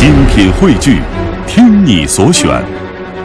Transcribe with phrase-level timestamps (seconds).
[0.00, 0.98] 精品汇聚，
[1.46, 2.48] 听你所选，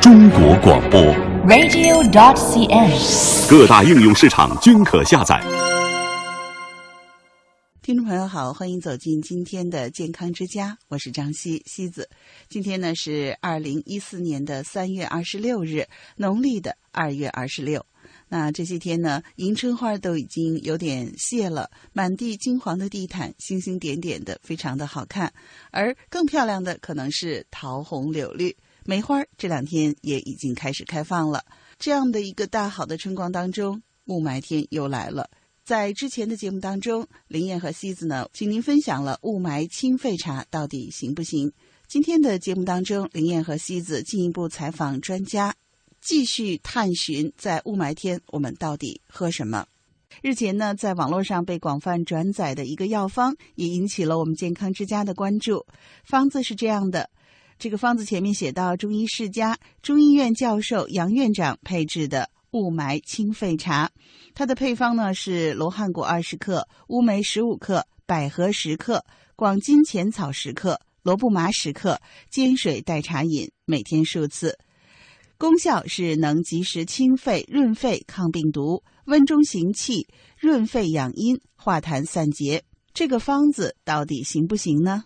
[0.02, 1.00] 中国广播。
[1.48, 3.50] radio.dot.cn，。
[3.50, 5.42] 各大应用市场均可下载。
[7.82, 12.10] 听众朋友好，欢迎走进今天的健康之家，我是张希希子。
[12.50, 17.86] 今天呢是二零一四年的三月二十六日，农历的二月二十六。
[18.28, 25.34] 那这些天呢，迎春花都已经有点谢了，满地金黄的地毯，星星点点的，非常的好看。
[25.72, 31.46] 而更漂亮的可能是桃红柳绿，梅花这两天也已经开始开放了。
[31.78, 35.30] 这样的一个大好的春光当中，雾霾天又来了。
[35.64, 41.52] 在之前的节目当中，林燕和西子呢，请您分享了雾霾清肺茶到底行不行？
[41.88, 45.56] 今天的节目当中，林燕和西子进一步采访专家，
[46.06, 49.66] 继续探寻在雾霾天我们到底喝什么。
[50.22, 55.66] 日前呢，在网络上被广泛转载的一个药方，也引起了我们健康之家的关注。
[56.04, 57.10] 方子是这样的，
[57.58, 63.90] 这个方子前面写到中医世家中医院教授杨院长配制的雾霾清肺茶。
[64.36, 69.04] 它的配方呢是罗汉果二十克、乌梅十五克、百合十克、
[69.36, 74.60] 广金钱草十克、罗布麻十克，煎水代茶饮，每天数次。
[75.38, 80.08] 功效是能及时清肺、润肺、抗病毒、温中行气、
[80.40, 82.64] 润肺养阴、化痰散结。
[82.94, 85.04] 这个方子到底行不行呢？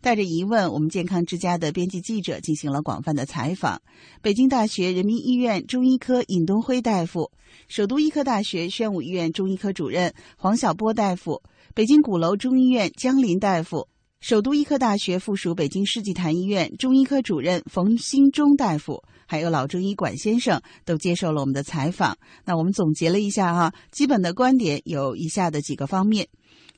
[0.00, 3.82] 带着疑问，我们健康之家的编辑记者进行了广泛的采访。
[4.22, 7.30] 北京大学人民医院中医科尹东辉大夫，
[7.68, 11.42] 首都医科大学宣武医院中医科主任黄晓波大夫，
[11.74, 13.86] 北京鼓楼中医院江林大夫，
[14.20, 22.16] 首都医科大学附属北京世纪坛医院中医科主任冯新忠大夫，还有老中医管先生都接受了我们的采访。
[22.44, 26.28] 那我们总结了一下哈，基本的观点有以下的几个方面。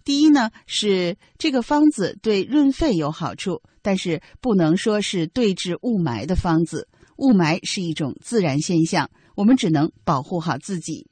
[0.04, 6.88] 第一呢，是这个方子对润肺有好处，但是不能说是对治雾霾的方子。
[7.18, 11.06] 雾霾是一种自然现象，我们只能保护好自己。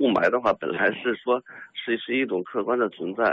[0.00, 1.40] 雾霾的话，本来是说
[1.72, 3.24] 是是一种客观的存在，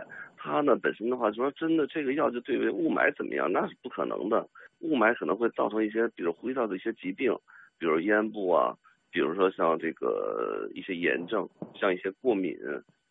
[0.47, 4.47] 它呢本身的话，说真的这个药就对为雾霾怎么样，那是不可能的。
[4.79, 7.35] 雾霾可能会造成一些，比如呼吸道的一些疾病，
[7.77, 8.73] 比如咽部啊，
[9.11, 12.57] 比如说像这个一些炎症，像一些过敏。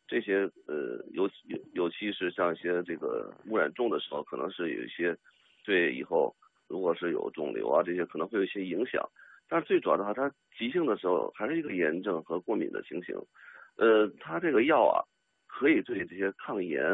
[0.08, 5.16] 这些呃，尤尤尤其是像一些这个污染重的时候，可能是有一些
[5.64, 6.32] 对以后
[6.68, 9.04] 如果是有肿瘤啊这些可能会有一些影响。
[9.48, 13.16] 但是最主要的话，它急性的时候还是一个炎症和过敏的情形。
[13.76, 15.02] 呃，它这个药啊，
[15.48, 16.84] 可以对这些抗炎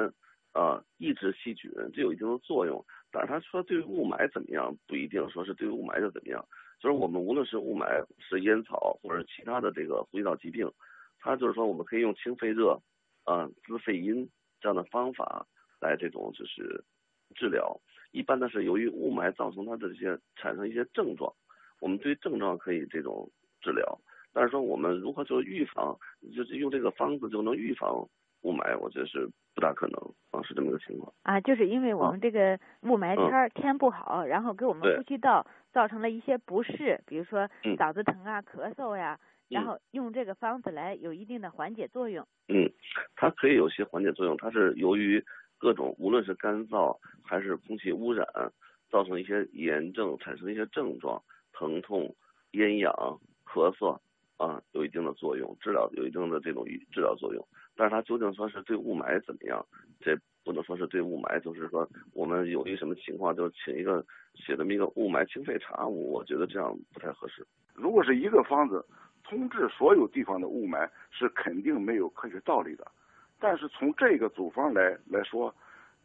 [0.52, 2.84] 啊、抑制细菌，这有一定的作用。
[3.10, 6.44] 但是他说对雾霾怎么样，不一定说是对雾霾就怎么样。
[6.80, 10.70] 就是我们无论是雾霾是烟草或者其他的这个呼吸道疾病，
[11.18, 12.80] 它就是说我们可以用清肺热。
[13.24, 14.28] 啊，滋肺阴
[14.60, 15.46] 这样的方法
[15.80, 16.82] 来这种就是
[17.36, 17.80] 治疗。
[18.10, 21.32] 一般的是由于雾霾造成它的这些产生一些症状，
[21.80, 23.30] 我们对症状可以这种
[23.60, 23.96] 治疗。
[24.32, 25.96] 但是说我们如何就预防，
[26.34, 28.04] 就是用这个方子就能预防
[28.42, 31.12] 雾霾，我觉得是不大可能啊，是这么个情况。
[31.22, 39.18] 啊，就是因为我们这个雾霾天儿、嗯、天不好，然后给我们呼吸道造成了一些不适，比如说嗓子疼啊、咳嗽呀。
[39.48, 42.26] 然后用这个方子来有一定的缓解作用。
[42.48, 42.72] 嗯，
[43.14, 45.22] 它可以有些缓解作用，它是由于
[45.58, 48.26] 各种无论是干燥还是空气污染，
[48.88, 51.22] 造成一些炎症，产生一些症状，
[51.52, 52.16] 疼痛、
[52.52, 52.90] 咽痒、
[53.44, 53.98] 咳嗽
[54.42, 57.46] 啊，有一定的作用，治疗有一定的这种治疗作用。
[57.76, 59.64] 但是它究竟说是对雾霾怎么样，
[60.00, 64.04] 这不能说是对雾霾，就是说我们有一什么情况，就请一个
[64.34, 67.46] 写这么一个雾霾清肺茶，我觉得这样不太合适。
[67.74, 68.84] 如果是一个方子。
[69.24, 72.84] 通治所有地方的雾霾是肯定没有科学道理的，
[73.38, 75.54] 但是从这个组方来来说，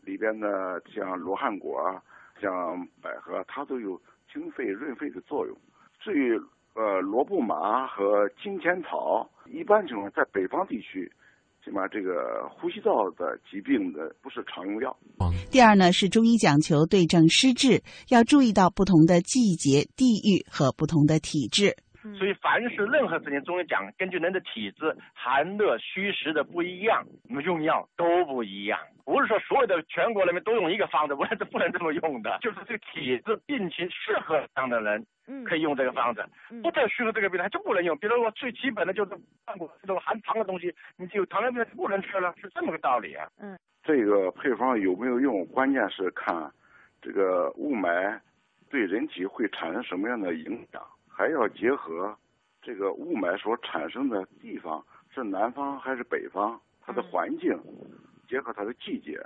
[0.02, 2.02] 里边呢像罗汉果啊、
[2.40, 4.00] 像百合，它都有
[4.32, 5.58] 清肺润肺的作用。
[6.00, 6.40] 至于
[6.78, 11.12] 呃罗布麻和金钱草，一般情况在北方地区，
[11.66, 14.96] 起码这个呼吸道的疾病的不是常用药。
[15.50, 21.76] 第二呢是中医讲求对症施治，要注意到不同的季节、地域和不同的体质。
[22.20, 28.80] 所以，凡是任何事情，中医讲，根据人的体质、寒热虚实的不一样，那么用药都不一样。
[29.08, 32.38] 不是说所有的全国人民都用一个方子，我是不能这么用的。
[32.42, 35.06] 就是这个体质、病情适合这样的人，
[35.46, 36.22] 可以用这个方子；
[36.62, 37.98] 不太适合这个病人，他就不能用。
[38.00, 39.12] 比如说，最基本的就是
[39.82, 43.26] 这种含糖的东西，你就糖尿病不能吃了，是这么个道理啊。
[43.40, 46.52] 嗯，这个配方有没有用，关键是看
[47.02, 48.20] 这个雾霾
[48.70, 50.86] 对人体会产生什么样的影响。
[51.08, 52.14] 还要结合
[52.62, 57.58] 这个雾霾所产生的地方是南方还是北方，它的环境，
[58.28, 59.20] 结合它的季节。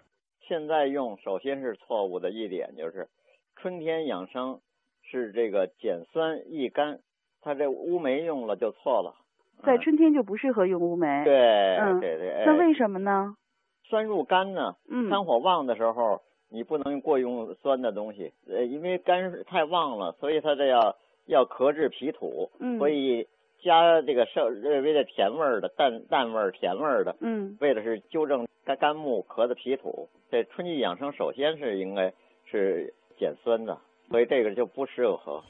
[0.48, 3.08] 现在用首先是错误的一点就是，
[3.56, 4.60] 春天养生
[5.04, 7.00] 是这个减酸益肝，
[7.42, 9.16] 它这乌梅用了就错了。
[9.64, 11.24] 在春天就不适合用乌梅。
[11.24, 12.44] 对，嗯，对对。
[12.46, 13.36] 那为什么呢？
[13.84, 14.76] 酸入肝呢。
[14.90, 15.10] 嗯。
[15.10, 22.50] 肝火旺的时候，你不能过用酸的东西，呃，因为肝太旺了，所以它这要要克制脾土。
[22.60, 22.80] 嗯。
[22.80, 23.28] 所以
[23.64, 27.16] 加这个稍微的甜味儿的淡淡味儿甜味儿的。
[27.22, 27.58] 嗯。
[27.62, 30.10] 为的是纠正肝肝木壳的脾土。
[30.30, 32.14] 这春季养生首先是应该
[32.50, 33.78] 是减酸的，
[34.10, 35.44] 所以这个就不适合。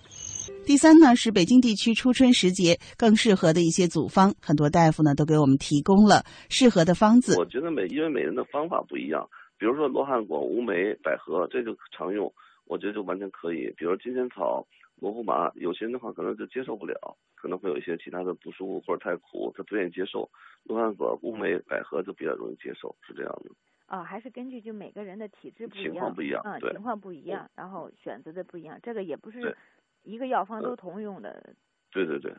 [0.66, 7.38] 第三呢，是北京地区初春时节更适合的一些组方，很多大夫呢都给我们提供了适合的方子。
[7.38, 9.30] 我觉得每因为每人的方法不一样，
[9.60, 12.34] 比如说罗汉果、乌梅、百合，这就常用，
[12.66, 13.72] 我觉得就完全可以。
[13.78, 14.66] 比如金钱草、
[15.02, 20.30] 罗布麻，有些人的话可能就接受不了，可能会有一些其他的不舒服或者太苦，他不愿意接受。
[20.64, 23.50] 罗汉果、乌梅、百合就比较容易接受，是这样的。
[23.88, 29.58] 啊，还是根据就每个人的体质不一样，情况不一样，嗯，对，情况不一样，然后选择的不一样，这个也不是
[30.04, 31.56] 一个药方都通用的。
[31.92, 32.32] 对对对。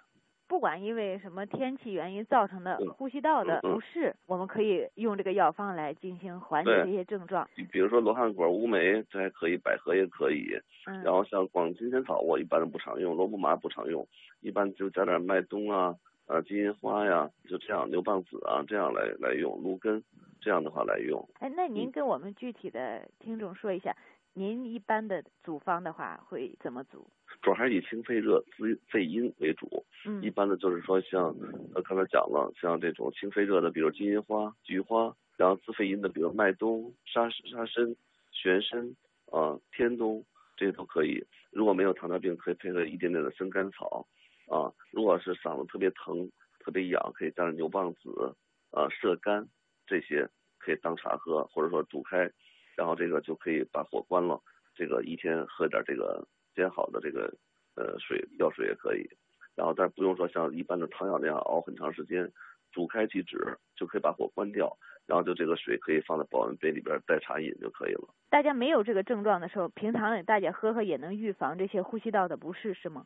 [0.48, 7.48] 不管因为什么天气原因造成的呼吸道的不适，我们可以用这个药方来进行缓解这些症状。
[7.70, 10.58] 比如说罗汉果、乌梅，这还可以，百合也可以。
[10.86, 11.02] 嗯。
[11.02, 14.06] 然后像广金钱草，我一般都不常用，罗布麻不常用，
[14.40, 15.94] 一般就加点麦冬啊、
[16.26, 20.02] 呃金银花呀，就这样牛蒡子啊，这样来来用芦根。
[20.44, 21.24] 这样的话来用。
[21.38, 23.94] 哎，那您跟我们具体的听众说一下，
[24.34, 27.06] 您一般的组方的话会怎么组？
[27.43, 29.84] 主要还是以清肺热、滋肺阴为主。
[30.05, 30.23] 嗯。
[30.23, 31.34] 一般的就是说像
[31.75, 37.94] 呃刚才讲了，像这种清肺热的，比如金银花、菊花，然后滋肺阴的，比如麦冬、沙沙参、
[38.31, 38.96] 玄参
[39.31, 40.25] 啊、天冬，
[40.56, 41.23] 这些都可以。
[41.50, 44.06] 如果没有糖尿病，可以配合一点点的生甘草
[44.49, 44.73] 啊。
[44.90, 46.31] 如果是嗓子特别疼、
[46.61, 48.34] 特别痒，可以加上牛蒡子
[48.70, 49.46] 啊、射干。
[49.84, 50.26] 这些
[50.58, 52.31] 可以当茶喝，或者说煮开，
[52.76, 54.40] 然后这个就可以把火关了。
[54.74, 57.32] 这个一天喝点这个煎好的这个
[57.76, 59.08] 呃水药水也可以，
[59.54, 62.30] 然后但不用说像一般的汤药那样熬很长时间，
[62.72, 63.36] 煮开即止
[63.76, 64.74] 就可以把火关掉，
[65.06, 68.08] 然后就这个水可以放在保温杯里边代茶饮就可以了。
[68.30, 73.04] 大家没有这个症状的时候，平常大家喝喝也能预防这些呼吸道的不适，是吗？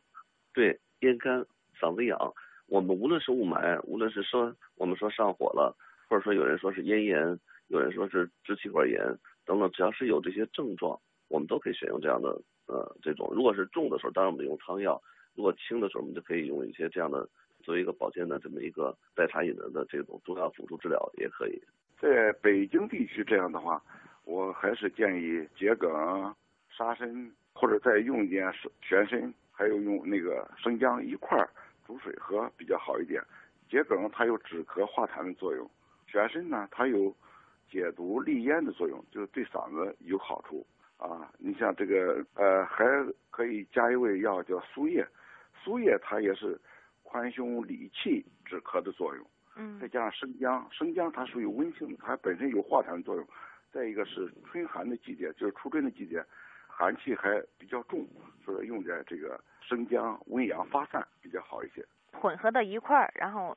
[0.53, 1.45] 对，咽干、
[1.79, 2.17] 嗓子痒，
[2.67, 5.75] 我们无论是雾霾，无论是说我们说上火了。
[6.09, 7.37] 或者说有人说是咽炎，
[7.67, 8.97] 有人说是支气管炎
[9.47, 10.99] 等等，只要是有这些症状，
[11.29, 13.31] 我们都可以选用这样的呃这种。
[13.33, 15.01] 如果是重的时候，当然我们用汤药；
[15.33, 17.27] 如果轻的时候，我们就可以用一些这样的
[17.63, 21.59] 作为一个保健的这么一个代茶饮的的这种中药辅助治疗也可以。
[21.99, 23.81] 在北京地区这样的话，
[24.25, 25.89] 我还是建议桔梗、
[26.69, 31.49] 沙参，或者再用一点玄参，还有用那个生姜一块儿
[31.85, 33.23] 煮水喝比较好一点。
[33.69, 35.69] 桔梗它有止咳化痰的作用。
[36.05, 37.15] 玄参呢，它有
[37.69, 40.65] 解毒利咽的作用，就是对嗓子有好处
[40.97, 41.31] 啊。
[41.37, 42.85] 你像这个呃，还
[43.29, 45.05] 可以加一味药叫苏叶，
[45.63, 46.59] 苏叶它也是
[47.03, 49.25] 宽胸理气、止咳的作用。
[49.55, 49.79] 嗯。
[49.79, 53.27] 再加上生姜，生姜它属于温性的，它本身有化痰的作用。
[53.71, 56.23] 再一个是春寒的季节，就是初春的季节，
[56.67, 58.07] 寒气还比较重，
[58.43, 61.85] 所以用点这个生姜温阳发散比较好一些。
[62.13, 63.55] 混合到一块儿，然后。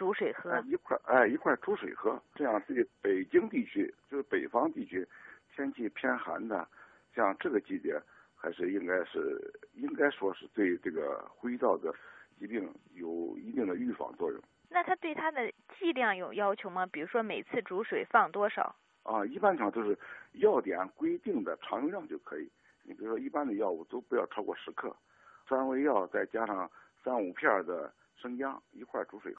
[0.00, 5.06] 煮水喝，一块哎一块煮水喝，这样对北京地区就是北方地区，
[5.54, 6.66] 天气偏寒的，
[7.14, 8.00] 像这个季节，
[8.34, 11.94] 还是应该是应该说是对这个呼吸道的
[12.38, 14.40] 疾病有一定的预防作用。
[14.70, 16.86] 那它对它的剂量有要求吗？
[16.86, 18.74] 比如说每次煮水放多少？
[19.02, 19.94] 啊，一般情况都是
[20.32, 22.50] 药典规定的常用量就可以。
[22.84, 24.96] 你比如说一般的药物都不要超过十克，
[25.46, 26.70] 三味药再加上
[27.04, 29.36] 三五片的生姜一块煮水。